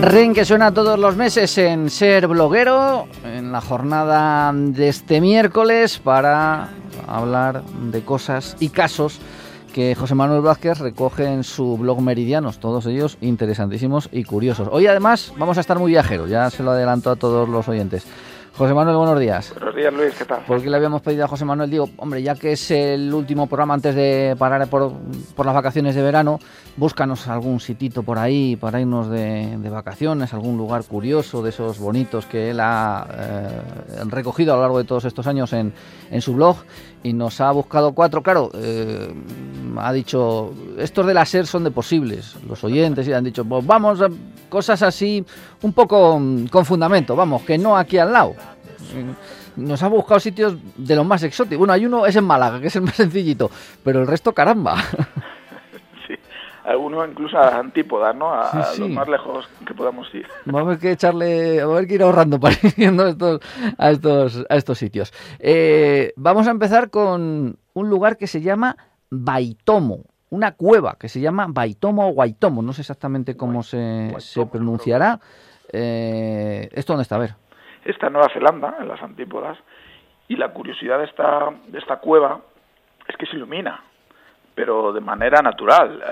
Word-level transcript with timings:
Ring 0.00 0.32
que 0.32 0.44
suena 0.44 0.72
todos 0.72 0.98
los 0.98 1.16
meses 1.16 1.58
en 1.58 1.90
Ser 1.90 2.28
Bloguero, 2.28 3.08
en 3.24 3.50
la 3.50 3.60
jornada 3.60 4.52
de 4.54 4.88
este 4.88 5.20
miércoles 5.20 5.98
para 5.98 6.68
hablar 7.06 7.64
de 7.64 8.02
cosas 8.02 8.56
y 8.60 8.68
casos 8.68 9.18
que 9.74 9.94
José 9.94 10.14
Manuel 10.14 10.40
Vázquez 10.40 10.78
recoge 10.78 11.26
en 11.26 11.42
su 11.42 11.76
blog 11.76 12.00
Meridianos, 12.00 12.58
todos 12.58 12.86
ellos 12.86 13.18
interesantísimos 13.20 14.08
y 14.12 14.24
curiosos. 14.24 14.68
Hoy 14.70 14.86
además 14.86 15.32
vamos 15.36 15.58
a 15.58 15.60
estar 15.60 15.78
muy 15.78 15.90
viajeros, 15.90 16.30
ya 16.30 16.48
se 16.50 16.62
lo 16.62 16.70
adelanto 16.70 17.10
a 17.10 17.16
todos 17.16 17.48
los 17.48 17.68
oyentes. 17.68 18.06
José 18.58 18.74
Manuel, 18.74 18.96
buenos 18.96 19.20
días. 19.20 19.54
Buenos 19.54 19.76
días, 19.76 19.94
Luis, 19.94 20.14
¿qué 20.18 20.24
tal? 20.24 20.40
Porque 20.44 20.68
le 20.68 20.76
habíamos 20.76 21.00
pedido 21.00 21.24
a 21.24 21.28
José 21.28 21.44
Manuel, 21.44 21.70
digo, 21.70 21.88
hombre, 21.96 22.20
ya 22.24 22.34
que 22.34 22.50
es 22.50 22.72
el 22.72 23.14
último 23.14 23.46
programa 23.46 23.74
antes 23.74 23.94
de 23.94 24.34
parar 24.36 24.66
por, 24.66 24.90
las 25.46 25.54
vacaciones 25.54 25.94
de 25.94 26.02
verano, 26.02 26.40
búscanos 26.76 27.28
algún 27.28 27.60
sitito 27.60 28.02
por 28.02 28.18
ahí 28.18 28.56
para 28.56 28.80
irnos 28.80 29.10
de, 29.10 29.56
vacaciones, 29.70 30.34
algún 30.34 30.58
lugar 30.58 30.82
curioso 30.82 31.40
de 31.40 31.50
esos 31.50 31.78
bonitos 31.78 32.26
que 32.26 32.50
él 32.50 32.58
ha 32.58 33.06
eh, 33.16 34.02
recogido 34.08 34.54
a 34.54 34.56
lo 34.56 34.62
largo 34.62 34.78
de 34.78 34.84
todos 34.84 35.04
estos 35.04 35.28
años 35.28 35.52
en, 35.52 35.72
su 36.20 36.34
blog 36.34 36.56
y 37.02 37.12
nos 37.12 37.40
ha 37.40 37.50
buscado 37.52 37.92
cuatro. 37.92 38.22
Claro, 38.22 38.50
eh, 38.54 39.12
ha 39.76 39.92
dicho, 39.92 40.52
estos 40.78 41.06
de 41.06 41.14
la 41.14 41.24
SER 41.24 41.46
son 41.46 41.64
de 41.64 41.70
posibles, 41.70 42.36
los 42.46 42.62
oyentes, 42.64 43.06
y 43.06 43.12
han 43.12 43.24
dicho, 43.24 43.44
pues 43.44 43.64
vamos, 43.66 44.00
cosas 44.48 44.82
así, 44.82 45.24
un 45.62 45.72
poco 45.72 46.18
mm, 46.18 46.46
con 46.46 46.64
fundamento, 46.64 47.14
vamos, 47.14 47.42
que 47.42 47.58
no 47.58 47.76
aquí 47.76 47.98
al 47.98 48.12
lado. 48.12 48.34
Nos 49.56 49.82
ha 49.82 49.88
buscado 49.88 50.20
sitios 50.20 50.54
de 50.76 50.94
los 50.94 51.04
más 51.04 51.22
exóticos. 51.22 51.58
Bueno, 51.58 51.72
hay 51.72 51.84
uno, 51.84 52.06
es 52.06 52.14
en 52.14 52.24
Málaga, 52.24 52.60
que 52.60 52.68
es 52.68 52.76
el 52.76 52.82
más 52.82 52.94
sencillito, 52.94 53.50
pero 53.82 54.00
el 54.00 54.06
resto, 54.06 54.32
caramba. 54.32 54.76
Sí, 56.68 56.72
algunos 56.72 57.08
incluso 57.08 57.38
a 57.38 57.58
antípodas, 57.58 58.14
¿no? 58.14 58.32
A, 58.32 58.72
lo 58.78 58.88
más 58.88 59.08
lejos 59.08 59.48
que 59.66 59.74
podamos 59.74 60.12
ir. 60.14 60.26
Vamos 60.44 60.76
a 60.76 60.80
que 60.80 60.92
echarle, 60.92 61.64
vamos 61.64 61.82
a 61.82 61.86
que 61.86 61.94
ir 61.94 62.02
ahorrando 62.02 62.38
para 62.40 62.54
ir 62.62 62.74
yendo 62.74 63.04
a 63.04 63.10
estos, 63.10 63.40
a 63.78 63.90
estos, 63.90 64.46
a 64.48 64.56
estos 64.56 64.78
sitios. 64.78 65.12
Eh, 65.38 66.12
vamos 66.16 66.46
a 66.48 66.50
empezar 66.50 66.90
con 66.90 67.58
un 67.74 67.90
lugar 67.90 68.16
que 68.16 68.26
se 68.26 68.40
llama 68.40 68.76
Baitomo 69.10 70.04
una 70.30 70.52
cueva 70.52 70.96
que 70.98 71.08
se 71.08 71.20
llama 71.20 71.46
Baitomo 71.48 72.08
o 72.08 72.12
Guaitomo, 72.12 72.62
no 72.62 72.72
sé 72.72 72.82
exactamente 72.82 73.36
cómo 73.36 73.62
se, 73.62 74.14
se 74.18 74.44
pronunciará. 74.46 75.18
Eh, 75.72 76.68
¿Esto 76.72 76.92
dónde 76.92 77.02
está? 77.02 77.16
A 77.16 77.20
ver. 77.20 77.30
Está 77.84 78.08
en 78.08 78.12
Nueva 78.14 78.28
Zelanda, 78.32 78.76
en 78.80 78.88
las 78.88 79.02
antípodas, 79.02 79.58
y 80.28 80.36
la 80.36 80.52
curiosidad 80.52 80.98
de 80.98 81.04
esta, 81.04 81.50
de 81.68 81.78
esta 81.78 81.96
cueva 81.96 82.40
es 83.06 83.16
que 83.16 83.26
se 83.26 83.36
ilumina, 83.36 83.82
pero 84.58 84.92
de 84.92 85.00
manera 85.00 85.40
natural. 85.40 86.02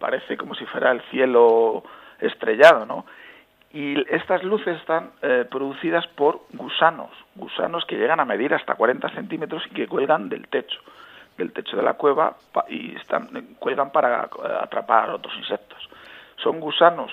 parece 0.00 0.36
como 0.36 0.56
si 0.56 0.66
fuera 0.66 0.90
el 0.90 1.00
cielo 1.02 1.84
estrellado, 2.18 2.84
¿no? 2.84 3.06
Y 3.72 3.94
estas 4.12 4.42
luces 4.42 4.76
están 4.78 5.12
eh, 5.22 5.44
producidas 5.48 6.04
por 6.08 6.40
gusanos, 6.52 7.10
gusanos 7.36 7.84
que 7.84 7.96
llegan 7.96 8.18
a 8.18 8.24
medir 8.24 8.52
hasta 8.54 8.74
40 8.74 9.08
centímetros 9.10 9.62
y 9.70 9.74
que 9.74 9.86
cuelgan 9.86 10.28
del 10.28 10.48
techo 10.48 10.80
del 11.38 11.52
techo 11.52 11.76
de 11.76 11.82
la 11.82 11.94
cueva 11.94 12.34
y 12.68 12.96
están, 12.96 13.28
cuelgan 13.58 13.92
para 13.92 14.24
eh, 14.24 14.28
atrapar 14.62 15.10
otros 15.10 15.34
insectos. 15.36 15.78
Son 16.42 16.58
gusanos 16.58 17.12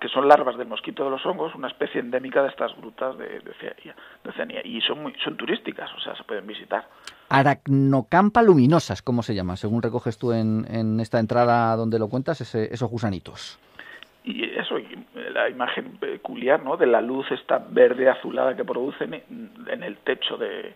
que 0.00 0.08
son 0.08 0.28
larvas 0.28 0.56
del 0.58 0.66
mosquito 0.66 1.04
de 1.04 1.10
los 1.10 1.24
hongos, 1.24 1.54
una 1.54 1.68
especie 1.68 2.00
endémica 2.00 2.42
de 2.42 2.48
estas 2.48 2.76
grutas 2.76 3.16
de, 3.16 3.40
de, 3.40 4.62
y 4.64 4.80
son 4.80 5.02
muy, 5.02 5.14
son 5.22 5.36
turísticas, 5.36 5.90
o 5.94 6.00
sea, 6.00 6.16
se 6.16 6.24
pueden 6.24 6.46
visitar. 6.46 6.86
Aracnocampa 7.28 8.42
luminosas, 8.42 9.02
¿cómo 9.02 9.22
se 9.22 9.34
llama? 9.34 9.56
Según 9.56 9.82
recoges 9.82 10.18
tú 10.18 10.32
en, 10.32 10.66
en 10.68 11.00
esta 11.00 11.18
entrada 11.18 11.76
donde 11.76 11.98
lo 11.98 12.08
cuentas, 12.08 12.40
esos 12.54 12.90
gusanitos. 12.90 13.58
Y 14.24 14.44
eso, 14.44 14.76
la 15.32 15.48
imagen 15.48 15.96
peculiar, 15.98 16.62
¿no? 16.62 16.76
De 16.76 16.86
la 16.86 17.00
luz 17.00 17.30
esta 17.32 17.58
verde 17.58 18.08
azulada 18.08 18.56
que 18.56 18.64
producen 18.64 19.14
en 19.14 19.82
el 19.82 19.96
techo 19.98 20.36
de, 20.36 20.74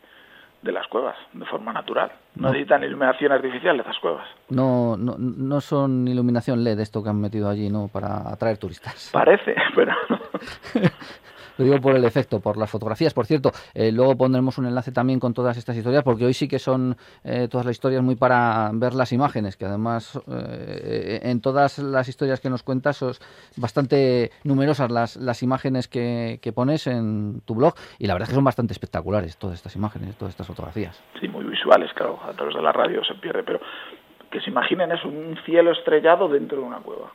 de 0.67 0.73
las 0.73 0.87
cuevas 0.89 1.17
de 1.33 1.47
forma 1.47 1.73
natural. 1.73 2.13
No, 2.35 2.49
necesitan 2.49 2.85
iluminación 2.85 3.33
artificial 3.33 3.77
de 3.77 3.83
esas 3.83 3.99
cuevas. 3.99 4.29
No, 4.51 4.97
no, 4.97 5.17
no 5.19 5.61
son 5.61 6.07
iluminación 6.07 6.63
LED 6.63 6.81
esto 6.81 7.03
que 7.03 7.09
han 7.09 7.21
metido 7.21 7.49
allí, 7.49 7.71
¿no? 7.71 7.89
Para 7.89 8.29
atraer 8.31 8.59
turistas. 8.59 9.11
Parece, 9.13 9.55
pero 9.75 9.95
Lo 11.59 11.65
digo 11.65 11.81
por 11.81 11.95
el 11.95 12.05
efecto, 12.05 12.41
por 12.41 12.57
las 12.57 12.71
fotografías. 12.71 13.15
Por 13.15 13.27
cierto, 13.27 13.51
eh, 13.75 13.93
luego 13.93 14.17
pondremos 14.17 14.59
un 14.59 14.67
enlace 14.67 14.93
también 14.93 15.21
con 15.21 15.35
todas 15.35 15.57
estas 15.57 15.77
historias, 15.77 16.03
porque 16.03 16.25
hoy 16.25 16.35
sí 16.35 16.49
que 16.49 16.59
son 16.59 16.97
eh, 17.25 17.49
todas 17.51 17.67
las 17.67 17.73
historias 17.75 18.03
muy 18.03 18.17
para 18.17 18.71
ver 18.73 18.95
las 18.95 19.13
imágenes, 19.13 19.57
que 19.57 19.65
además 19.65 20.19
eh, 20.29 21.21
en 21.23 21.41
todas 21.41 21.79
las 21.79 22.09
historias 22.09 22.41
que 22.41 22.51
nos 22.51 22.63
cuentas 22.63 22.97
son 22.97 23.13
bastante 23.57 24.31
numerosas 24.45 24.91
las, 24.91 25.17
las 25.17 25.43
imágenes 25.43 25.89
que, 25.89 26.39
que, 26.43 26.53
pones 26.53 26.87
en 26.87 27.41
tu 27.45 27.55
blog, 27.55 27.75
y 27.99 28.07
la 28.07 28.15
verdad 28.15 28.25
es 28.25 28.31
que 28.31 28.35
son 28.35 28.45
bastante 28.45 28.73
espectaculares 28.73 29.37
todas 29.37 29.57
estas 29.57 29.77
imágenes, 29.77 30.17
todas 30.17 30.33
estas 30.33 30.47
fotografías. 30.47 31.03
Sí, 31.21 31.29
muy 31.29 31.45
visuales, 31.45 31.93
claro, 31.95 32.19
a 32.23 32.33
través 32.33 32.55
de 32.55 32.63
la 32.63 32.73
radio 32.73 33.05
se 33.05 33.15
pierde, 33.15 33.43
pero 33.43 33.61
que 34.31 34.41
se 34.41 34.51
imaginen 34.51 34.93
es 34.93 35.05
un 35.05 35.37
cielo 35.45 35.73
estrellado 35.73 36.29
dentro 36.29 36.59
de 36.59 36.65
una 36.65 36.79
cueva. 36.79 37.13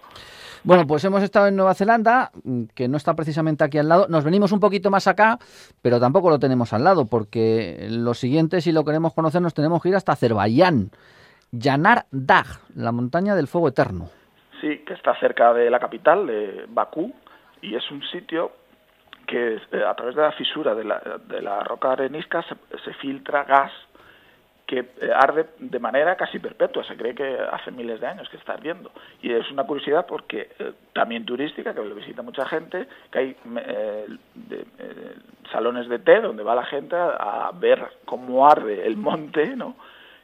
Bueno, 0.64 0.86
pues 0.86 1.04
hemos 1.06 1.24
estado 1.24 1.48
en 1.48 1.56
Nueva 1.56 1.74
Zelanda, 1.74 2.30
mm, 2.44 2.66
que 2.76 2.88
no 2.88 2.98
está 2.98 3.16
precisamente 3.16 3.64
aquí 3.64 3.80
al 3.80 3.90
lado. 3.90 4.08
Nos 4.10 4.24
venimos 4.24 4.52
un 4.52 4.60
poquito 4.60 4.92
más 4.92 5.08
acá, 5.08 5.40
pero 5.82 6.00
tampoco 6.00 6.30
lo 6.30 6.38
tenemos 6.38 6.72
al 6.74 6.84
lado, 6.84 7.06
porque 7.06 7.88
lo 7.90 8.14
siguiente, 8.14 8.62
si 8.62 8.72
lo 8.72 8.86
queremos 8.86 9.14
conocer, 9.14 9.42
nos 9.42 9.56
tenemos 9.56 9.82
que 9.82 9.90
ir 9.90 9.96
hasta 9.96 10.12
Azerbaiyán. 10.12 10.92
Yanar 11.52 12.06
Dag, 12.12 12.46
la 12.76 12.92
montaña 12.92 13.36
del 13.36 13.48
fuego 13.48 13.70
eterno. 13.70 14.10
Sí, 14.62 14.84
que 14.86 14.94
está 14.94 15.20
cerca 15.20 15.52
de 15.54 15.70
la 15.72 15.80
capital, 15.80 16.28
de 16.28 16.66
Bakú, 16.70 17.12
y 17.62 17.76
es 17.76 17.90
un 17.90 18.04
sitio 18.04 18.52
que 19.28 19.56
eh, 19.56 19.84
a 19.84 19.96
través 19.96 20.16
de 20.16 20.22
la 20.22 20.32
fisura 20.34 20.76
de 20.76 20.84
la, 20.84 21.02
de 21.28 21.42
la 21.42 21.64
roca 21.64 21.94
arenisca 21.94 22.44
se 22.44 22.94
filtra 22.96 23.44
gas 23.46 23.72
que 24.72 24.80
eh, 24.80 25.12
arde 25.14 25.48
de 25.59 25.80
manera 25.80 26.16
casi 26.16 26.40
perpetua, 26.40 26.82
se 26.86 26.96
cree 26.96 27.14
que 27.14 27.38
hace 27.52 27.72
miles 27.72 28.00
de 28.00 28.08
años 28.08 28.30
que 28.30 28.38
está 28.38 28.54
ardiendo. 28.54 28.90
Y 29.22 29.34
es 29.34 29.52
una 29.52 29.66
curiosidad 29.66 30.06
porque 30.08 30.52
eh, 30.58 30.72
también 30.94 31.26
turística, 31.26 31.74
que 31.74 31.84
lo 31.84 31.94
visita 31.94 32.22
mucha 32.22 32.46
gente, 32.46 32.88
que 33.12 33.20
hay 33.20 33.36
eh, 33.58 34.08
salones 35.52 35.90
de 35.90 36.00
té 36.00 36.22
donde 36.22 36.44
va 36.44 36.56
la 36.56 36.64
gente 36.64 36.96
a, 36.96 37.52
ver 37.54 37.86
cómo 38.06 38.48
arde 38.48 38.88
el 38.88 38.96
monte, 38.96 39.58
¿no? 39.58 39.76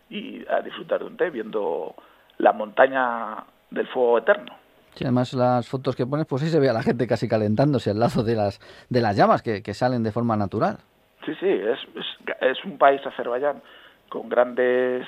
Y 0.10 0.48
a 0.48 0.62
disfrutar 0.62 1.00
de 1.00 1.08
un 1.08 1.18
té 1.18 1.30
viendo 1.30 1.94
la 2.38 2.54
montaña 2.54 3.44
del 3.70 3.88
fuego 3.88 4.20
eterno. 4.20 4.56
Sí, 4.94 5.04
además 5.04 5.34
las 5.34 5.68
fotos 5.68 5.94
que 5.94 6.06
pones, 6.06 6.26
pues 6.26 6.42
sí 6.42 6.48
se 6.48 6.62
ve 6.62 6.70
a 6.70 6.74
la 6.74 6.84
gente 6.84 7.06
casi 7.06 7.28
calentándose 7.28 7.90
al 7.90 8.00
lado 8.00 8.24
de 8.24 8.36
las, 8.36 8.62
de 8.90 9.02
las 9.02 9.18
llamas 9.18 9.42
que, 9.42 9.74
salen 9.74 10.04
de 10.04 10.14
forma 10.14 10.38
natural. 10.38 10.78
Sí, 11.26 11.34
sí, 11.38 11.50
es, 11.50 11.80
es, 11.98 12.06
es 12.40 12.64
un 12.64 12.78
país, 12.78 13.06
Azerbaiyán, 13.06 13.62
con 14.10 14.30
grandes 14.30 15.08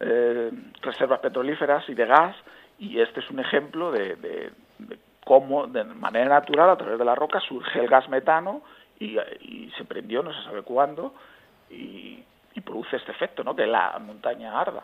eh, 0.00 0.50
reservas 0.82 1.20
petrolíferas 1.20 1.88
y 1.88 1.94
de 1.94 2.06
gas, 2.06 2.36
y 2.78 3.00
este 3.00 3.20
es 3.20 3.30
un 3.30 3.40
ejemplo 3.40 3.92
de, 3.92 4.52
cómo, 5.24 5.66
de 5.66 5.84
manera 5.84 6.28
natural, 6.28 6.70
a 6.70 6.76
través 6.76 6.98
de 6.98 7.04
la 7.04 7.14
roca, 7.14 7.40
surge 7.40 7.80
el 7.80 7.88
gas 7.88 8.08
metano 8.08 8.62
y, 8.98 9.16
se 9.76 9.84
prendió, 9.84 10.22
no 10.22 10.32
se 10.32 10.42
sabe 10.44 10.62
cuándo, 10.62 11.14
y, 11.70 12.22
produce 12.60 12.96
este 12.96 13.12
efecto, 13.12 13.44
¿no? 13.44 13.54
Que 13.54 13.66
la 13.66 13.98
montaña 13.98 14.60
arda. 14.60 14.82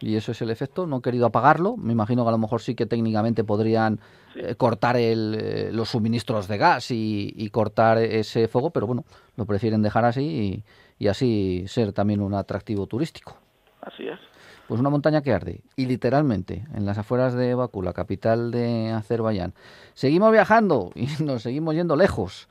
Y 0.00 0.16
eso 0.16 0.32
es 0.32 0.42
el 0.42 0.50
efecto, 0.50 0.86
no 0.86 0.98
he 0.98 1.02
querido 1.02 1.26
apagarlo, 1.26 1.76
me 1.76 1.92
imagino 1.92 2.24
que 2.24 2.28
a 2.28 2.32
lo 2.32 2.38
mejor 2.38 2.60
sí 2.60 2.74
que 2.74 2.86
técnicamente 2.86 3.44
podrían 3.44 4.00
eh, 4.34 4.54
cortar 4.56 4.96
el, 4.96 5.36
eh, 5.40 5.70
los 5.72 5.90
suministros 5.90 6.48
de 6.48 6.58
gas 6.58 6.90
y, 6.90 7.32
y, 7.36 7.50
cortar 7.50 7.98
ese 7.98 8.48
fuego, 8.48 8.70
pero 8.70 8.86
bueno, 8.86 9.04
lo 9.36 9.46
prefieren 9.46 9.82
dejar 9.82 10.04
así 10.04 10.22
y 10.22 10.64
y 10.98 11.08
así 11.08 11.64
ser 11.68 11.92
también 11.92 12.20
un 12.20 12.34
atractivo 12.34 12.86
turístico. 12.86 13.36
Así 13.80 14.08
es. 14.08 14.18
Pues 14.66 14.80
una 14.80 14.90
montaña 14.90 15.22
que 15.22 15.32
arde, 15.32 15.60
y 15.76 15.86
literalmente, 15.86 16.66
en 16.74 16.86
las 16.86 16.98
afueras 16.98 17.34
de 17.34 17.54
Bakú, 17.54 17.82
la 17.82 17.92
capital 17.92 18.50
de 18.50 18.90
Azerbaiyán. 18.90 19.54
Seguimos 19.94 20.32
viajando 20.32 20.90
y 20.94 21.06
nos 21.22 21.42
seguimos 21.42 21.74
yendo 21.74 21.94
lejos. 21.94 22.48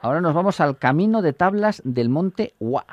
Ahora 0.00 0.22
nos 0.22 0.34
vamos 0.34 0.60
al 0.60 0.78
camino 0.78 1.20
de 1.20 1.34
tablas 1.34 1.82
del 1.84 2.08
monte 2.08 2.54
Hua. 2.58 2.86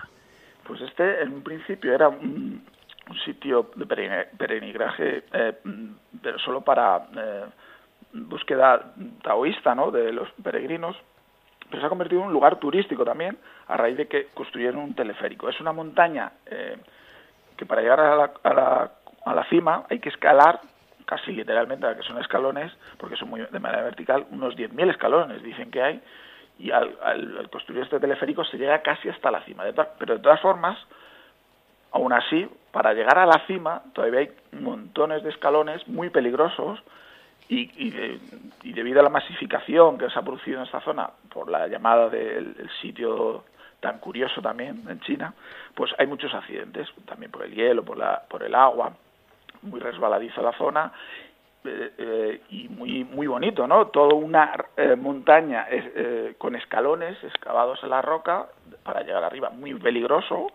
Pues 0.68 0.82
este 0.82 1.22
en 1.22 1.34
un 1.34 1.44
principio 1.44 1.94
era 1.94 2.10
un, 2.10 2.66
sitio 3.24 3.72
de 3.76 3.86
peregrinaje, 3.86 5.24
eh, 5.32 5.54
pero 6.22 6.38
solo 6.40 6.60
para 6.60 7.08
eh, 7.16 7.46
búsqueda 8.12 8.94
taoísta 9.24 9.74
¿no? 9.74 9.92
de 9.92 10.12
los 10.12 10.30
peregrinos 10.44 10.98
pero 11.70 11.82
se 11.82 11.86
ha 11.86 11.90
convertido 11.90 12.22
en 12.22 12.28
un 12.28 12.34
lugar 12.34 12.58
turístico 12.58 13.04
también 13.04 13.38
a 13.68 13.78
raíz 13.78 13.98
de 13.98 14.08
que 14.08 14.28
construyeron 14.34 14.80
un 14.80 14.94
teleférico. 14.94 15.50
Es 15.50 15.60
una 15.60 15.74
montaña 15.74 16.32
eh, 16.46 16.78
que 17.58 17.66
para 17.66 17.82
llegar 17.82 18.00
a 18.00 18.16
la, 18.16 18.32
a, 18.44 18.54
la, 18.54 18.92
a 19.26 19.36
la, 19.36 19.44
cima 19.50 19.84
hay 19.90 20.00
que 20.00 20.10
escalar 20.10 20.62
casi 21.06 21.32
literalmente, 21.32 21.88
que 21.96 22.04
son 22.04 22.20
escalones, 22.20 22.72
porque 22.98 23.16
son 23.16 23.30
muy 23.30 23.42
de 23.42 23.60
manera 23.60 23.84
vertical, 23.84 24.26
unos 24.32 24.56
10.000 24.56 24.92
escalones 24.92 25.42
dicen 25.42 25.72
que 25.72 25.82
hay, 25.82 26.02
y 26.60 26.72
al, 26.72 26.98
al, 27.02 27.50
construir 27.50 27.84
este 27.84 28.00
teleférico 28.00 28.44
se 28.44 28.58
llega 28.58 28.82
casi 28.82 29.10
hasta 29.10 29.32
la 29.32 29.44
cima. 29.44 29.64
pero 30.00 30.16
de 30.16 30.22
todas 30.22 30.42
formas, 30.42 30.78
aún 31.92 32.14
así, 32.14 32.48
para 32.72 32.94
llegar 32.94 33.18
a 33.18 33.26
la 33.26 33.46
cima 33.48 33.82
todavía 33.94 34.22
hay 34.22 34.30
montones 34.60 35.24
de 35.24 35.30
escalones 35.30 35.88
muy 35.88 36.10
peligrosos 36.10 36.82
y, 37.50 37.92
debido 38.74 39.00
a 39.00 39.04
la 39.04 39.10
masificación 39.10 39.98
que 39.98 40.10
se 40.10 40.20
ha 40.20 40.22
producido 40.22 40.58
en 40.58 40.66
esta 40.66 40.82
zona 40.82 41.10
por 41.34 41.50
la 41.50 41.68
llamada 41.68 42.10
del 42.10 42.70
sitio 42.82 43.46
tan 43.80 44.00
curioso 44.00 44.42
también 44.42 44.84
en 44.90 45.00
China, 45.02 45.34
pues 45.76 45.92
hay 45.98 46.08
muchos 46.08 46.34
accidentes, 46.34 46.88
también 47.06 47.32
por 47.32 47.44
el 47.44 47.54
hielo, 47.54 47.86
por, 47.86 47.98
la, 47.98 48.24
por 48.28 48.44
el 48.44 48.56
agua, 48.56 48.92
muy 49.62 49.80
resbaladiza 49.80 50.42
la 50.42 50.52
zona 50.54 50.92
eh, 51.68 51.94
eh, 51.98 52.42
y 52.50 52.70
muy 52.70 53.04
muy 53.04 53.28
bonito, 53.28 53.68
¿no? 53.68 53.88
Toda 53.88 54.16
una 54.16 54.54
eh, 54.76 54.96
montaña 54.96 55.68
con 56.38 56.56
escalones 56.56 57.22
excavados 57.24 57.80
en 57.84 57.90
la 57.90 58.02
roca 58.02 58.48
para 58.84 59.02
llegar 59.02 59.24
arriba, 59.24 59.50
muy 59.50 59.74
peligroso 59.76 60.48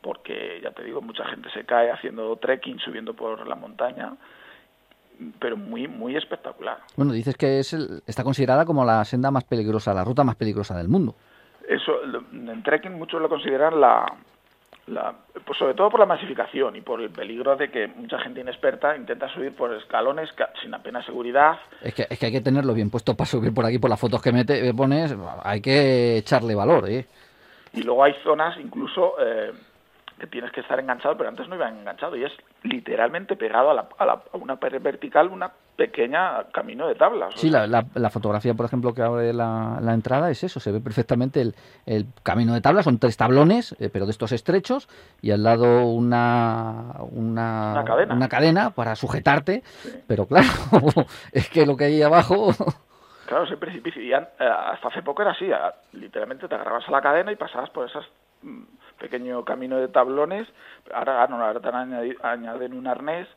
porque 0.00 0.60
ya 0.62 0.70
te 0.72 0.84
digo, 0.84 1.00
mucha 1.00 1.24
gente 1.26 1.48
se 1.50 1.64
cae 1.64 1.90
haciendo 1.90 2.36
trekking, 2.36 2.78
subiendo 2.78 3.14
por 3.14 3.46
la 3.46 3.54
montaña 3.54 4.12
pero 5.38 5.56
muy 5.56 5.86
muy 5.86 6.16
espectacular. 6.16 6.78
Bueno, 6.96 7.12
dices 7.12 7.36
que 7.36 7.60
es 7.60 7.72
está 8.06 8.24
considerada 8.24 8.64
como 8.64 8.84
la 8.84 9.04
senda 9.04 9.30
más 9.30 9.44
peligrosa, 9.44 9.94
la 9.94 10.04
ruta 10.04 10.24
más 10.24 10.36
peligrosa 10.36 10.76
del 10.76 10.88
mundo. 10.88 11.14
Eso, 11.68 11.92
en 12.32 12.62
trekking 12.62 12.92
muchos 12.92 13.22
lo 13.22 13.28
consideran 13.28 13.80
la, 13.80 14.04
la, 14.86 15.14
pues 15.44 15.58
sobre 15.58 15.74
todo 15.74 15.90
por 15.90 16.00
la 16.00 16.06
masificación 16.06 16.76
y 16.76 16.80
por 16.80 17.00
el 17.00 17.10
peligro 17.10 17.56
de 17.56 17.70
que 17.70 17.86
mucha 17.88 18.18
gente 18.18 18.40
inexperta 18.40 18.96
intenta 18.96 19.28
subir 19.28 19.54
por 19.54 19.72
escalones 19.74 20.30
sin 20.62 20.74
apenas 20.74 21.06
seguridad. 21.06 21.58
Es 21.82 21.94
que, 21.94 22.06
es 22.08 22.18
que 22.18 22.26
hay 22.26 22.32
que 22.32 22.40
tenerlo 22.40 22.74
bien 22.74 22.90
puesto 22.90 23.14
para 23.14 23.26
subir 23.26 23.54
por 23.54 23.64
aquí, 23.64 23.78
por 23.78 23.90
las 23.90 24.00
fotos 24.00 24.20
que 24.22 24.32
me 24.32 24.44
pones, 24.74 25.14
hay 25.42 25.60
que 25.60 26.18
echarle 26.18 26.54
valor. 26.54 26.88
¿eh? 26.88 27.06
Y 27.72 27.82
luego 27.82 28.04
hay 28.04 28.14
zonas 28.22 28.58
incluso 28.58 29.14
eh, 29.20 29.52
que 30.18 30.26
tienes 30.26 30.52
que 30.52 30.60
estar 30.60 30.78
enganchado, 30.78 31.16
pero 31.16 31.30
antes 31.30 31.48
no 31.48 31.56
iban 31.56 31.78
enganchado 31.78 32.16
y 32.16 32.24
es 32.24 32.32
literalmente 32.64 33.36
pegado 33.36 33.70
a, 33.70 33.74
la, 33.74 33.88
a, 33.98 34.22
una 34.32 34.56
pared 34.56 34.82
vertical, 34.82 35.28
una 35.28 35.52
pequeña 35.76 36.44
camino 36.52 36.88
de 36.88 36.94
tablas. 36.94 37.34
Sí, 37.36 37.50
la, 37.50 37.66
la, 37.66 38.10
fotografía, 38.10 38.54
por 38.54 38.66
ejemplo, 38.66 38.94
que 38.94 39.02
abre 39.02 39.32
la, 39.32 39.78
la, 39.82 39.92
entrada 39.92 40.30
es 40.30 40.42
eso, 40.44 40.60
se 40.60 40.72
ve 40.72 40.80
perfectamente 40.80 41.40
el, 41.40 41.54
el 41.84 42.06
camino 42.22 42.54
de 42.54 42.60
tablas, 42.60 42.84
son 42.84 42.98
tres 42.98 43.16
tablones, 43.16 43.76
eh, 43.80 43.90
pero 43.92 44.06
de 44.06 44.12
estos 44.12 44.32
estrechos, 44.32 44.88
y 45.20 45.30
al 45.30 45.42
lado 45.42 45.86
una, 45.86 46.94
una, 47.10 47.84
una, 48.10 48.28
cadena. 48.28 48.70
para 48.70 48.96
sujetarte, 48.96 49.62
pero 50.06 50.26
claro, 50.26 50.48
es 51.32 51.48
que 51.50 51.66
lo 51.66 51.76
que 51.76 51.84
hay 51.84 52.02
abajo... 52.02 52.50
Claro, 53.26 53.44
ese 53.44 53.56
precipicio, 53.56 54.02
y 54.02 54.12
eh, 54.12 54.16
hasta 54.16 54.88
hace 54.88 55.02
poco 55.02 55.22
era 55.22 55.32
así, 55.32 55.50
literalmente 55.92 56.46
te 56.48 56.54
agarrabas 56.54 56.88
a 56.88 56.92
la 56.92 57.02
cadena 57.02 57.32
y 57.32 57.36
pasabas 57.36 57.70
por 57.70 57.88
esas 57.88 58.04
pequeño 58.98 59.44
camino 59.44 59.76
de 59.78 59.88
tablones, 59.88 60.48
ahora, 60.92 61.22
ah, 61.22 61.26
no, 61.26 61.44
ahora 61.44 61.60
te 61.60 61.68
añaden 62.22 62.74
un 62.74 62.86
arnés, 62.86 63.28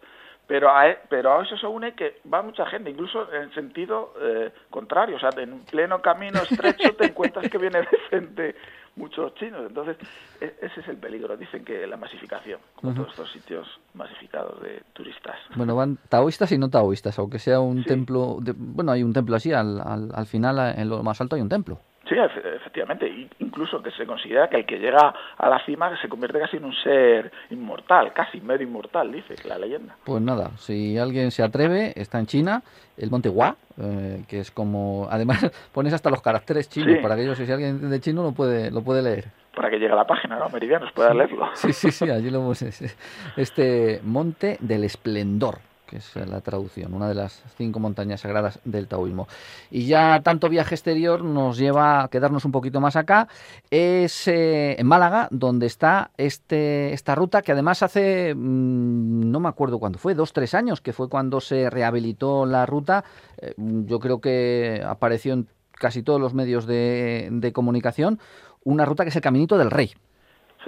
pero 0.48 0.74
a, 0.74 0.88
e, 0.88 0.98
pero 1.09 1.38
a 1.38 1.44
eso 1.44 1.57
se 1.57 1.68
une 1.68 1.94
que 1.94 2.21
va 2.31 2.42
mucha 2.42 2.65
gente, 2.68 2.89
incluso 2.89 3.31
en 3.33 3.54
sentido 3.54 4.13
eh, 4.21 4.51
contrario, 4.69 5.18
o 5.18 5.19
sea, 5.19 5.30
en 5.38 5.59
pleno 5.65 6.01
camino 6.01 6.39
estrecho 6.39 6.95
te 6.95 7.07
encuentras 7.07 7.50
que 7.50 7.57
viene 7.57 7.80
de 7.80 7.98
frente 8.09 8.56
muchos 8.95 9.36
chinos, 9.36 9.62
entonces 9.68 9.98
e, 10.39 10.56
ese 10.62 10.80
es 10.80 10.88
el 10.88 10.98
peligro, 10.98 11.36
dicen 11.36 11.65
que 11.65 11.86
la 11.86 11.98
masificación, 11.98 12.59
como 12.75 12.94
todos 12.94 13.09
estos 13.09 13.31
sitios 13.31 13.68
masificados 13.94 14.62
de 14.62 14.81
turistas. 14.94 15.36
Bueno, 15.56 15.75
van 15.75 15.98
taoístas 16.09 16.51
y 16.54 16.57
no 16.57 16.69
taoístas, 16.69 17.19
aunque 17.19 17.39
sea 17.39 17.59
un 17.59 17.83
templo, 17.83 18.38
de, 18.42 18.54
bueno, 18.56 18.94
hay 18.94 19.04
un 19.04 19.13
templo 19.13 19.36
así, 19.36 19.51
al, 19.51 19.81
al, 19.81 20.12
al 20.13 20.25
final 20.25 20.75
en 20.77 20.89
lo 20.89 21.04
más 21.04 21.19
alto 21.19 21.36
hay 21.36 21.42
un 21.42 21.50
templo. 21.50 21.77
Sí, 22.07 22.15
efectivamente. 22.15 23.30
Incluso 23.39 23.81
que 23.81 23.92
se 23.92 24.06
considera 24.06 24.48
que 24.48 24.57
el 24.57 24.65
que 24.65 24.80
llega 24.80 25.13
a 25.38 25.50
la 25.50 25.63
cima 25.65 26.00
se 26.01 26.07
convierte 26.07 26.39
casi 26.39 26.57
en 26.57 26.65
un 26.65 26.74
ser 26.74 27.31
inmortal, 27.50 28.13
casi 28.13 28.39
medio 28.39 28.65
inmortal, 28.65 29.12
dice 29.12 29.36
la 29.48 29.57
leyenda. 29.57 29.95
Pues 30.06 30.21
nada, 30.21 30.51
si 30.57 30.98
alguien 30.98 31.31
se 31.31 31.44
atreve, 31.44 31.94
está 31.95 32.19
en 32.19 32.27
China, 32.27 32.63
el 32.98 33.12
monte 33.12 33.30
Hua, 33.30 33.56
eh, 33.81 34.24
que 34.27 34.39
es 34.39 34.51
como... 34.51 35.07
Además, 35.09 35.45
pones 35.74 35.94
hasta 35.94 36.09
los 36.09 36.21
caracteres 36.21 36.69
chinos, 36.69 37.00
para 37.01 37.15
que 37.15 37.24
ellos, 37.24 37.38
si 37.38 37.51
alguien 37.51 37.71
entiende 37.71 38.00
chino, 38.00 38.24
lo 38.24 38.31
puede, 38.31 38.71
lo 38.71 38.81
puede 38.81 39.01
leer. 39.01 39.25
Para 39.56 39.69
que 39.69 39.77
llegue 39.77 39.92
a 39.92 39.95
la 39.95 40.06
página, 40.06 40.38
¿no? 40.38 40.50
Meridianos, 40.50 40.92
pueda 40.94 41.13
leerlo. 41.13 41.50
Sí, 41.56 41.74
sí, 41.74 41.92
sí, 41.92 42.09
allí 42.09 42.30
lo 42.30 42.39
hemos... 42.39 42.62
Este 43.38 44.00
monte 44.04 44.57
del 44.62 44.83
esplendor 44.83 45.59
que 45.87 45.97
es 45.97 46.15
la 46.15 46.41
traducción, 46.41 46.93
una 46.93 47.07
de 47.07 47.15
las 47.15 47.41
cinco 47.57 47.79
montañas 47.79 48.21
sagradas 48.21 48.59
del 48.65 48.87
taoísmo. 48.87 49.27
Y 49.71 49.85
ya 49.85 50.21
tanto 50.21 50.49
viaje 50.49 50.75
exterior 50.75 51.23
nos 51.23 51.57
lleva 51.57 52.03
a 52.03 52.07
quedarnos 52.09 52.45
un 52.45 52.51
poquito 52.51 52.81
más 52.81 52.95
acá, 52.95 53.27
es 53.71 54.27
eh, 54.27 54.75
en 54.79 54.85
Málaga, 54.85 55.27
donde 55.31 55.65
está 55.65 56.11
este, 56.17 56.93
esta 56.93 57.15
ruta 57.15 57.41
que 57.41 57.53
además 57.53 57.81
hace, 57.83 58.35
mm, 58.35 59.31
no 59.31 59.39
me 59.39 59.49
acuerdo 59.49 59.79
cuándo 59.79 59.97
fue, 59.97 60.13
dos, 60.13 60.33
tres 60.33 60.53
años, 60.53 60.81
que 60.81 60.93
fue 60.93 61.09
cuando 61.09 61.41
se 61.41 61.69
rehabilitó 61.69 62.45
la 62.45 62.65
ruta, 62.65 63.03
eh, 63.37 63.53
yo 63.57 63.99
creo 63.99 64.19
que 64.19 64.83
apareció 64.85 65.33
en 65.33 65.47
casi 65.71 66.03
todos 66.03 66.19
los 66.19 66.33
medios 66.33 66.65
de, 66.65 67.29
de 67.31 67.53
comunicación, 67.53 68.19
una 68.63 68.85
ruta 68.85 69.03
que 69.03 69.09
es 69.09 69.15
el 69.15 69.21
Caminito 69.21 69.57
del 69.57 69.71
Rey 69.71 69.93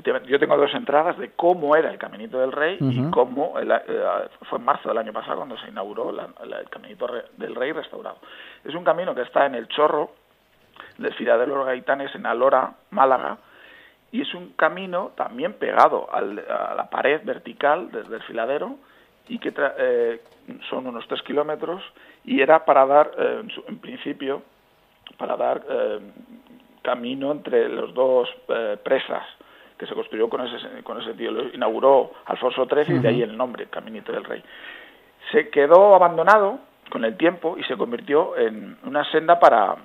yo 0.04 0.40
tengo 0.40 0.57
dos 0.57 0.74
entradas 0.74 1.18
de 1.18 1.31
cómo 1.31 1.75
era 1.75 1.92
el 1.92 1.98
Caminito 1.98 2.40
del 2.40 2.51
Rey 2.51 2.78
y 2.80 3.10
cómo 3.12 3.60
eh, 3.60 3.68
fue 4.50 4.60
en 4.60 4.66
marzo 4.66 4.90
del 4.90 4.98
año 4.98 5.13
pasado 5.13 5.38
cuando 5.38 5.57
se 5.57 5.69
inauguró 5.69 6.12
el 6.12 6.69
Caminito 6.69 7.07
del 7.38 7.56
Rey 7.56 7.72
restaurado. 7.72 8.18
Es 8.63 8.75
un 8.75 8.84
camino 8.84 9.13
que 9.16 9.22
está 9.22 9.46
en 9.46 9.56
el 9.56 9.68
Chorro 9.68 10.12
del 10.98 11.13
Ciudad 11.16 11.40
de 11.40 11.48
los 11.48 11.66
Gaitanes 11.66 12.13
en 12.16 12.25
Alora, 12.25 12.74
Málaga, 12.92 13.38
y 14.12 14.22
es 14.22 14.34
un 14.34 14.54
camino 14.54 15.12
también 15.16 15.54
pegado 15.54 16.07
a 16.12 16.22
la 16.22 16.90
pared 16.90 17.22
vertical 17.24 17.92
del 17.92 18.10
desfiladero 18.10 18.78
y 19.28 19.38
que 19.40 19.54
eh, 19.57 20.22
son 20.69 20.88
unos 20.88 21.07
tres 21.07 21.22
kilómetros 21.24 21.84
y 22.25 22.42
era 22.42 22.66
para 22.66 22.86
dar, 22.86 23.12
eh, 23.18 23.44
en, 23.68 23.80
principio, 23.80 24.42
para 25.18 25.36
dar 25.36 25.62
camino 26.81 27.31
entre 27.31 27.69
los 27.69 27.94
dos 27.94 28.30
presas 28.84 29.24
que 29.80 29.88
se 29.88 29.96
construyó 29.96 30.30
con 30.30 30.46
ese, 30.46 30.84
con 30.84 31.02
ese 31.02 31.14
tío. 31.14 31.31
Lo 31.31 31.44
inauguró 31.54 32.12
Alfonso 32.26 32.66
XIII 32.66 32.98
y 32.98 33.00
de 33.00 33.08
ahí 33.08 33.22
el 33.24 33.36
nombre, 33.36 33.68
Caminito 33.68 34.12
del 34.12 34.26
Rey. 34.26 34.44
Se 35.31 35.50
quedó 35.50 35.96
abandonado 35.96 36.60
con 36.90 37.06
el 37.06 37.16
tiempo 37.16 37.56
y 37.58 37.64
se 37.64 37.78
convirtió 37.78 38.38
en 38.38 38.78
una 38.83 39.09
senda 39.09 39.40
para, 39.40 39.78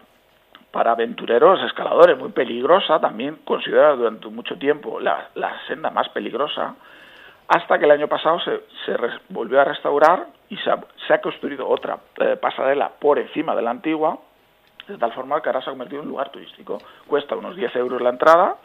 para 0.72 0.92
aventureros 0.92 1.62
escaladores, 1.62 2.18
muy 2.18 2.30
peligrosa, 2.30 2.98
también 2.98 3.38
considerada 3.44 3.94
durante 3.94 4.26
mucho 4.28 4.58
tiempo 4.58 4.98
la, 4.98 5.28
la 5.36 5.64
senda 5.68 5.90
más 5.90 6.08
peligrosa, 6.08 6.74
hasta 7.46 7.78
que 7.78 7.84
el 7.84 7.92
año 7.92 8.08
pasado 8.08 8.40
se, 8.40 8.62
se 8.86 8.96
volvió 9.28 9.60
a 9.60 9.64
restaurar 9.64 10.26
y 10.48 10.56
se 10.56 10.70
ha, 10.70 10.78
se 11.06 11.14
ha 11.14 11.20
construido 11.20 11.68
otra 11.68 11.98
eh, 12.16 12.36
pasarela 12.36 12.88
por 12.98 13.20
encima 13.20 13.54
de 13.54 13.62
la 13.62 13.70
antigua, 13.70 14.18
de 14.88 14.98
tal 14.98 15.12
forma 15.12 15.40
que 15.40 15.50
ahora 15.50 15.62
se 15.62 15.70
ha 15.70 15.72
convertido 15.72 16.00
en 16.00 16.08
un 16.08 16.12
lugar 16.12 16.30
turístico. 16.30 16.78
Cuesta 17.06 17.36
unos 17.36 17.54
10 17.54 17.76
euros 17.76 18.02
la 18.02 18.10
entrada, 18.10 18.56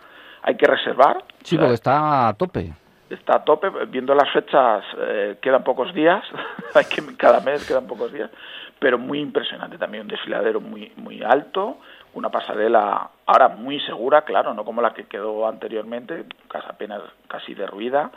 hay 0.41 0.55
que 0.55 0.65
reservar. 0.65 1.23
Sí, 1.43 1.57
porque 1.57 1.73
está 1.73 2.27
a 2.27 2.33
tope. 2.33 2.71
Está 3.09 3.37
a 3.37 3.43
tope, 3.43 3.69
viendo 3.87 4.13
las 4.13 4.31
fechas 4.31 4.83
eh, 4.97 5.37
quedan 5.41 5.63
pocos 5.63 5.93
días, 5.93 6.23
hay 6.75 6.85
que 6.85 7.15
cada 7.17 7.39
mes 7.39 7.67
quedan 7.67 7.87
pocos 7.87 8.13
días, 8.13 8.29
pero 8.77 8.99
muy 8.99 9.19
impresionante 9.19 9.77
también, 9.77 10.03
un 10.03 10.09
desfiladero 10.09 10.61
muy 10.61 10.91
muy 10.95 11.23
alto, 11.23 11.77
una 12.13 12.29
pasarela 12.29 13.09
ahora 13.25 13.49
muy 13.49 13.79
segura, 13.81 14.21
claro, 14.21 14.53
no 14.53 14.63
como 14.63 14.81
la 14.81 14.93
que 14.93 15.05
quedó 15.05 15.47
anteriormente, 15.47 16.25
casi 16.47 16.67
apenas 16.69 17.01
casi 17.27 17.55
derruida 17.55 18.11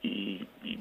y, 0.00 0.46
y 0.62 0.80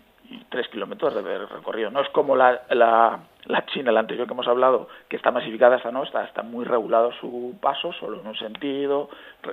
tres 0.50 0.68
kilómetros 0.70 1.14
de 1.16 1.46
recorrido. 1.46 1.90
No 1.92 2.02
es 2.02 2.10
como 2.10 2.36
la, 2.36 2.62
la, 2.70 3.20
la, 3.46 3.66
China, 3.68 3.92
la 3.92 4.02
anterior 4.02 4.28
que 4.28 4.34
hemos 4.34 4.48
hablado, 4.48 4.88
que 5.08 5.16
está 5.16 5.32
masificada, 5.32 5.78
esta 5.78 5.92
no, 5.92 6.04
está, 6.04 6.24
está 6.26 6.44
muy 6.44 6.66
regulado 6.66 7.12
su 7.14 7.56
paso, 7.62 7.92
solo 7.94 8.20
en 8.20 8.28
un 8.28 8.38
sentido, 8.38 9.10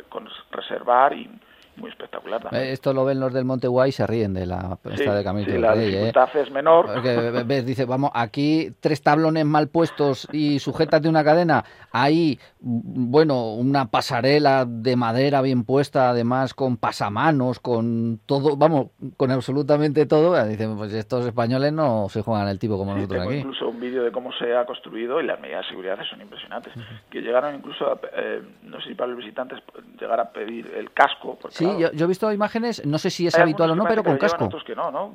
con 0.08 0.28
reservar 0.50 1.12
y 1.14 1.30
muy 1.76 1.90
espectacular 1.90 2.42
también. 2.42 2.64
Eh, 2.64 2.72
esto 2.72 2.92
lo 2.92 3.04
ven 3.04 3.20
los 3.20 3.32
del 3.32 3.44
Monte 3.44 3.68
Guay 3.68 3.90
y 3.90 3.92
se 3.92 4.06
ríen 4.06 4.34
de 4.34 4.46
la 4.46 4.78
esta 4.90 5.14
de 5.14 5.24
Camino 5.24 5.50
sí, 5.50 5.58
la 5.58 5.74
Rey, 5.74 5.86
dificultad 5.86 6.36
es 6.36 6.50
menor. 6.50 6.86
Porque 6.92 7.44
ves, 7.46 7.66
dice, 7.66 7.84
vamos, 7.84 8.10
aquí 8.14 8.72
tres 8.80 9.02
tablones 9.02 9.44
mal 9.44 9.68
puestos 9.68 10.28
y 10.32 10.58
sujetas 10.58 11.02
de 11.02 11.08
una 11.08 11.24
cadena, 11.24 11.64
ahí, 11.92 12.38
bueno, 12.60 13.52
una 13.54 13.86
pasarela 13.86 14.64
de 14.66 14.96
madera 14.96 15.42
bien 15.42 15.64
puesta, 15.64 16.10
además 16.10 16.54
con 16.54 16.76
pasamanos, 16.76 17.60
con 17.60 18.20
todo, 18.26 18.56
vamos, 18.56 18.88
con 19.16 19.30
absolutamente 19.30 20.06
todo. 20.06 20.42
Dicen, 20.46 20.76
pues 20.76 20.92
estos 20.92 21.26
españoles 21.26 21.72
no 21.72 22.08
se 22.08 22.22
juegan 22.22 22.48
el 22.48 22.58
tipo 22.58 22.76
como 22.76 22.94
nosotros 22.94 23.18
tengo 23.18 23.30
aquí. 23.30 23.40
incluso 23.40 23.68
un 23.68 23.80
vídeo 23.80 24.02
de 24.02 24.12
cómo 24.12 24.32
se 24.32 24.56
ha 24.56 24.64
construido 24.64 25.20
y 25.20 25.26
las 25.26 25.40
medidas 25.40 25.62
de 25.64 25.68
seguridad 25.68 25.98
son 26.08 26.20
impresionantes. 26.20 26.72
Que 27.10 27.20
llegaron 27.20 27.54
incluso, 27.54 27.90
a, 27.90 27.98
eh, 28.16 28.42
no 28.62 28.80
sé 28.80 28.88
si 28.88 28.94
para 28.94 29.08
los 29.08 29.18
visitantes, 29.18 29.58
llegar 30.00 30.20
a 30.20 30.30
pedir 30.30 30.72
el 30.76 30.92
casco. 30.92 31.38
Porque, 31.40 31.56
sí, 31.56 31.65
yo, 31.78 32.04
he 32.04 32.06
visto 32.06 32.30
imágenes, 32.32 32.84
no 32.84 32.98
sé 32.98 33.10
si 33.10 33.26
es 33.26 33.38
habitual 33.38 33.70
o 33.70 33.76
no, 33.76 33.84
pero 33.86 34.02
con 34.02 34.18
casco. 34.18 34.48
que 34.64 34.74
no, 34.74 34.90
¿no? 34.90 35.12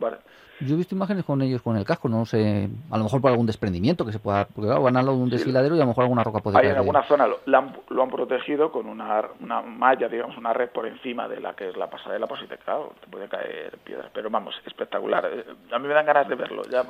Yo 0.62 0.76
he 0.76 0.78
visto 0.78 0.94
imágenes 0.96 1.24
con 1.26 1.42
ellos 1.42 1.62
con 1.62 1.76
el 1.76 1.84
casco, 1.86 2.08
no 2.08 2.26
sé, 2.26 2.70
a 2.92 2.98
lo 2.98 3.04
mejor 3.06 3.20
por 3.22 3.32
algún 3.32 3.46
desprendimiento 3.48 4.06
que 4.06 4.12
se 4.12 4.20
pueda, 4.20 4.46
porque 4.46 4.68
claro, 4.68 4.84
van 4.84 4.96
a 4.98 5.02
lo 5.04 5.12
de 5.14 5.18
un 5.18 5.30
desfiladero 5.30 5.76
y 5.76 5.80
a 5.80 5.82
lo 5.82 5.88
mejor 5.88 6.04
alguna 6.04 6.24
roca 6.24 6.40
puede 6.40 6.58
Hay 6.58 6.62
caer 6.64 6.72
en 6.72 6.76
de- 6.76 6.80
alguna 6.90 7.04
zona 7.08 7.28
lo, 7.28 7.38
la 7.46 7.58
han, 7.60 7.76
lo 7.90 8.04
han 8.04 8.10
protegido 8.10 8.72
con 8.72 8.86
una, 8.88 9.24
una 9.40 9.62
malla, 9.62 10.08
digamos, 10.08 10.38
una 10.38 10.54
red 10.54 10.70
por 10.70 10.86
encima 10.86 11.28
de 11.28 11.40
la 11.40 11.54
que 11.56 11.70
es 11.70 11.78
la 11.78 11.90
pasarela, 11.90 12.28
pues 12.28 12.42
si 12.42 12.48
te, 12.48 12.58
claro, 12.58 12.94
te 13.02 13.08
puede 13.08 13.28
caer 13.28 13.78
piedras. 13.84 14.12
Pero 14.14 14.30
vamos, 14.30 14.54
espectacular. 14.66 15.26
Eh, 15.32 15.46
A 15.74 15.80
mí 15.80 15.88
me 15.88 15.94
dan 15.94 16.06
ganas 16.06 16.28
de 16.30 16.36
verlo. 16.36 16.62
Ya, 16.72 16.84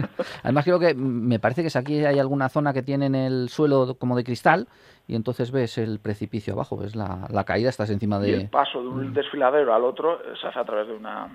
Además 0.42 0.64
creo 0.64 0.78
que 0.78 0.94
mm, 0.94 0.98
me 1.28 1.38
parece 1.38 1.62
que 1.62 1.70
si 1.70 1.78
aquí 1.78 2.04
hay 2.04 2.18
alguna 2.18 2.48
zona 2.48 2.72
que 2.72 2.82
tienen 2.82 3.14
el 3.14 3.48
suelo 3.48 3.96
como 3.98 4.16
de 4.16 4.24
cristal 4.24 4.68
y 5.08 5.14
entonces 5.14 5.50
ves 5.50 5.78
el 5.78 5.98
precipicio 6.00 6.52
abajo, 6.54 6.76
ves 6.76 6.96
la, 6.96 7.26
la 7.30 7.44
caída, 7.44 7.68
estás 7.70 7.90
encima 7.90 8.18
y 8.26 8.30
el 8.32 8.38
de... 8.42 8.48
paso 8.48 8.80
de 8.82 8.88
un 8.88 9.12
desfiladero 9.12 9.74
al 9.74 9.84
otro 9.84 10.14
eh, 10.20 10.34
se 10.40 10.46
hace 10.48 10.58
a 10.58 10.64
través 10.64 10.88
de 10.88 10.94
una 10.94 11.28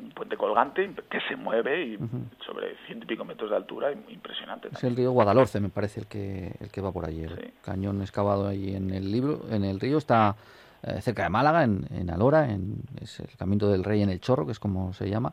un 0.00 0.10
puente 0.10 0.36
colgante 0.36 0.90
que 1.10 1.20
se 1.28 1.36
mueve 1.36 1.84
y 1.86 1.98
sobre 2.44 2.76
ciento 2.86 3.04
y 3.04 3.08
pico 3.08 3.24
metros 3.24 3.50
de 3.50 3.56
altura, 3.56 3.92
im- 3.92 4.08
impresionante. 4.08 4.68
Es 4.72 4.84
el 4.84 4.96
río 4.96 5.12
Guadalhorce, 5.12 5.60
me 5.60 5.68
parece, 5.68 6.00
el 6.00 6.06
que, 6.06 6.54
el 6.60 6.70
que 6.70 6.80
va 6.80 6.92
por 6.92 7.06
allí. 7.06 7.22
El 7.24 7.36
Sí. 7.36 7.50
cañón 7.62 8.00
excavado 8.02 8.46
ahí 8.48 8.74
en 8.74 8.90
el 8.90 9.10
libro, 9.10 9.42
en 9.50 9.64
el 9.64 9.78
río, 9.80 9.98
está 9.98 10.36
eh, 10.82 11.00
cerca 11.00 11.24
de 11.24 11.30
Málaga, 11.30 11.64
en, 11.64 11.86
en 11.90 12.10
Alora, 12.10 12.50
en, 12.50 12.76
es 13.00 13.18
el 13.20 13.34
Camino 13.36 13.66
del 13.68 13.82
Rey 13.82 14.02
en 14.02 14.10
el 14.10 14.20
Chorro, 14.20 14.44
que 14.46 14.52
es 14.52 14.58
como 14.60 14.92
se 14.92 15.08
llama. 15.08 15.32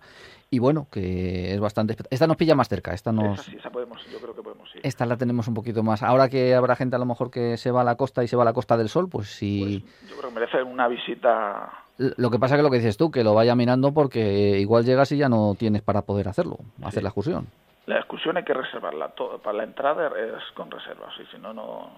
Y 0.50 0.60
bueno, 0.60 0.88
que 0.92 1.54
es 1.54 1.60
bastante... 1.60 1.96
Esta 2.10 2.28
nos 2.28 2.38
pilla 2.38 2.56
más 2.56 2.70
cerca, 2.70 2.94
esta 2.94 3.12
nos... 3.12 3.40
Esa 3.40 3.52
sí, 3.52 3.58
esa 3.58 3.70
podemos, 3.70 4.00
yo 4.12 4.20
creo 4.20 4.34
que 4.36 4.42
podemos 4.42 4.74
ir. 4.76 4.82
Esta 4.86 5.06
la 5.06 5.18
tenemos 5.18 5.48
un 5.48 5.54
poquito 5.54 5.84
más. 5.84 6.02
Ahora 6.04 6.30
que 6.30 6.56
habrá 6.56 6.76
gente 6.76 6.96
a 6.96 7.00
lo 7.00 7.06
mejor 7.06 7.30
que 7.30 7.58
se 7.58 7.72
va 7.72 7.82
a 7.82 7.84
la 7.84 7.96
costa 7.96 8.24
y 8.24 8.28
se 8.28 8.36
va 8.36 8.44
a 8.44 8.46
la 8.46 8.54
costa 8.54 8.78
del 8.78 8.88
sol, 8.90 9.10
pues 9.10 9.28
sí... 9.30 9.84
Pues 9.86 10.10
yo 10.12 10.18
creo 10.18 10.30
que 10.30 10.36
merece 10.40 10.64
una 10.64 10.88
visita. 10.88 11.83
Lo 11.98 12.32
que 12.32 12.40
pasa 12.40 12.56
que 12.56 12.64
lo 12.64 12.72
que 12.72 12.78
dices 12.78 12.98
tú, 12.98 13.12
que 13.12 13.24
lo 13.24 13.34
vaya 13.34 13.56
mirando 13.56 13.94
porque 13.94 14.60
igual 14.60 14.84
llegas 14.84 15.12
y 15.12 15.18
ya 15.18 15.30
no 15.30 15.56
tienes 15.58 15.84
para 15.84 16.02
poder 16.02 16.28
hacerlo, 16.28 16.58
hacer 16.82 17.04
la 17.04 17.10
excursión. 17.10 17.48
La 17.86 17.98
excursión 17.98 18.38
hay 18.38 18.44
que 18.44 18.54
reservarla. 18.54 19.10
Todo, 19.10 19.40
para 19.40 19.58
la 19.58 19.64
entrada 19.64 20.08
es 20.08 20.44
con 20.56 20.72
reservas, 20.72 21.14
y 21.22 21.26
si 21.36 21.42
no. 21.42 21.54
no. 21.54 21.92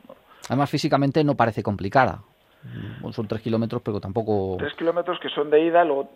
Además, 0.50 0.70
físicamente 0.70 1.24
no 1.24 1.36
parece 1.36 1.64
complicada. 1.64 2.22
Son 3.12 3.28
tres 3.28 3.42
kilómetros, 3.42 3.82
pero 3.82 4.00
tampoco... 4.00 4.58
Tres 4.58 4.74
kilómetros 4.74 5.20
que 5.20 5.30
son 5.30 5.50
de 5.50 5.64
ida, 5.64 5.86
luego, 5.86 6.10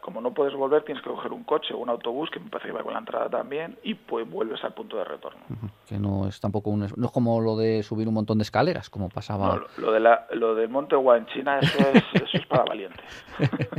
como 0.00 0.20
no 0.20 0.32
puedes 0.32 0.54
volver, 0.54 0.82
tienes 0.84 1.02
que 1.02 1.10
coger 1.10 1.32
un 1.32 1.44
coche 1.44 1.74
o 1.74 1.78
un 1.78 1.88
autobús, 1.88 2.30
que 2.30 2.38
me 2.38 2.48
parece 2.48 2.68
que 2.68 2.74
va 2.74 2.82
con 2.82 2.92
la 2.92 3.00
entrada 3.00 3.28
también, 3.28 3.76
y 3.82 3.94
pues 3.94 4.28
vuelves 4.28 4.62
al 4.62 4.74
punto 4.74 4.98
de 4.98 5.04
retorno. 5.04 5.40
Que 5.88 5.98
no 5.98 6.28
es 6.28 6.40
tampoco 6.40 6.70
un, 6.70 6.80
no 6.80 7.06
es 7.06 7.12
como 7.12 7.40
lo 7.40 7.56
de 7.56 7.82
subir 7.82 8.06
un 8.08 8.14
montón 8.14 8.38
de 8.38 8.42
escaleras, 8.42 8.90
como 8.90 9.08
pasaba. 9.08 9.56
No, 9.56 9.62
lo, 9.78 9.92
de 9.92 10.00
la, 10.00 10.26
lo 10.32 10.54
del 10.54 10.68
Monte 10.68 10.96
Huanchina, 10.96 11.58
eso 11.58 11.78
es, 11.92 12.04
eso 12.22 12.36
es 12.36 12.46
para 12.46 12.64
valientes. 12.64 13.26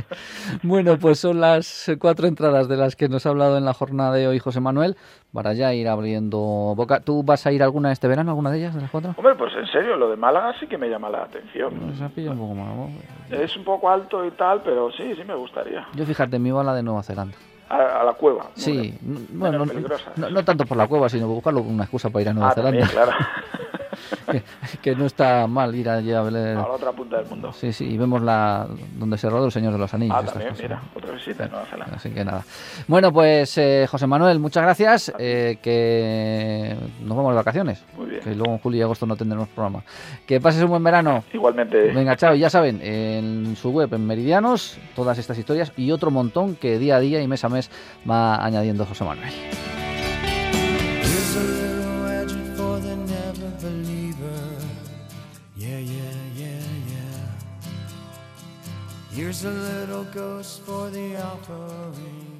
Bueno, 0.62 0.98
pues 0.98 1.20
son 1.20 1.40
las 1.40 1.90
cuatro 2.00 2.26
entradas 2.26 2.68
de 2.68 2.76
las 2.76 2.96
que 2.96 3.08
nos 3.08 3.24
ha 3.24 3.30
hablado 3.30 3.56
en 3.56 3.64
la 3.64 3.72
jornada 3.72 4.14
de 4.14 4.26
hoy 4.26 4.38
José 4.38 4.60
Manuel, 4.60 4.96
para 5.32 5.52
ya 5.52 5.72
ir 5.72 5.88
abriendo 5.88 6.38
boca. 6.76 7.00
¿Tú 7.00 7.22
vas 7.22 7.46
a 7.46 7.52
ir 7.52 7.62
alguna 7.62 7.92
este 7.92 8.08
verano, 8.08 8.30
alguna 8.30 8.50
de 8.50 8.58
ellas, 8.58 8.74
de 8.74 8.82
las 8.82 8.90
cuatro? 8.90 9.14
Hombre, 9.16 9.34
pues 9.36 9.54
en 9.54 9.66
serio, 9.66 9.96
lo 9.96 10.10
de 10.10 10.16
Málaga 10.16 10.54
sí 10.58 10.66
que 10.66 10.76
me 10.76 10.88
llama 10.88 11.08
la 11.08 11.22
atención. 11.22 11.72
Ha 12.04 12.08
pillado 12.08 12.32
un 12.34 12.38
poco 12.40 12.54
más. 12.54 12.76
¿no? 12.76 12.90
Es 13.36 13.56
un 13.56 13.64
poco 13.64 13.90
alto 13.90 14.24
y 14.24 14.30
tal, 14.32 14.62
pero 14.62 14.90
sí, 14.92 15.14
sí 15.16 15.22
me 15.24 15.34
gustaría. 15.34 15.86
Yo 15.94 16.04
fíjate, 16.06 16.38
me 16.38 16.48
iba 16.48 16.60
a 16.60 16.64
la 16.64 16.74
de 16.74 16.82
Nueva 16.82 17.02
Zelanda. 17.02 17.36
A, 17.68 18.00
a 18.00 18.04
la 18.04 18.12
cueva. 18.14 18.46
Sí, 18.54 18.92
bueno, 19.00 19.58
no, 19.58 19.66
peligrosa. 19.66 20.10
no- 20.16 20.28
no 20.30 20.44
tanto 20.44 20.66
por 20.66 20.76
la 20.76 20.88
cueva, 20.88 21.08
sino 21.08 21.28
buscarlo 21.28 21.60
una 21.62 21.84
excusa 21.84 22.10
para 22.10 22.22
ir 22.22 22.28
a 22.30 22.32
Nueva 22.32 22.50
Ah, 22.50 22.54
también, 22.54 22.86
Zelanda. 22.86 23.12
claro. 23.14 23.26
que, 24.30 24.42
que 24.82 24.96
no 24.96 25.06
está 25.06 25.46
mal 25.46 25.74
ir 25.74 25.88
allí 25.88 26.12
a 26.12 26.22
ver. 26.22 26.36
a 26.36 26.54
la 26.54 26.68
otra 26.68 26.92
punta 26.92 27.18
del 27.18 27.26
mundo. 27.26 27.52
Sí, 27.52 27.72
sí, 27.72 27.84
y 27.86 27.96
vemos 27.98 28.22
la 28.22 28.66
donde 28.98 29.18
se 29.18 29.28
rodó 29.30 29.46
el 29.46 29.52
Señor 29.52 29.72
de 29.72 29.78
los 29.78 29.92
Anillos. 29.94 30.16
Ah, 30.18 30.24
también, 30.24 30.50
cosas. 30.50 30.62
mira, 30.62 30.82
otra 30.94 31.12
visita 31.12 31.44
en 31.44 31.50
Nueva 31.50 31.66
Zelanda. 31.66 31.96
Así 31.96 32.10
que 32.10 32.24
nada. 32.24 32.44
Bueno, 32.88 33.12
pues 33.12 33.56
eh, 33.58 33.86
José 33.90 34.06
Manuel, 34.06 34.38
muchas 34.38 34.62
gracias. 34.62 35.12
eh, 35.18 35.58
que 35.62 36.76
nos 37.02 37.16
vamos 37.16 37.32
de 37.32 37.36
vacaciones. 37.36 37.82
Muy 37.96 38.06
bien. 38.10 38.22
Que 38.22 38.34
luego 38.34 38.52
en 38.52 38.58
julio 38.58 38.78
y 38.80 38.82
agosto 38.82 39.06
no 39.06 39.16
tendremos 39.16 39.48
programa. 39.48 39.82
Que 40.26 40.40
pases 40.40 40.62
un 40.62 40.70
buen 40.70 40.84
verano. 40.84 41.24
Igualmente, 41.32 41.92
Venga, 41.92 42.16
chao. 42.16 42.34
Y 42.34 42.40
ya 42.40 42.50
saben, 42.50 42.80
en 42.82 43.56
su 43.56 43.70
web, 43.70 43.92
en 43.94 44.06
Meridianos, 44.06 44.78
todas 44.94 45.18
estas 45.18 45.38
historias 45.38 45.72
y 45.76 45.90
otro 45.92 46.10
montón 46.10 46.56
que 46.56 46.78
día 46.78 46.96
a 46.96 47.00
día 47.00 47.20
y 47.20 47.28
mes 47.28 47.44
a 47.44 47.48
mes 47.48 47.70
va 48.08 48.44
añadiendo 48.44 48.84
José 48.86 49.04
Manuel. 49.04 49.32
Here's 59.30 59.44
a 59.44 59.50
little 59.50 60.02
ghost 60.02 60.60
for 60.62 60.90
the 60.90 61.14
offering. 61.22 62.39